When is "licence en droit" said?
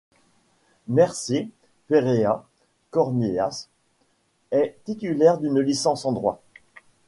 5.59-6.41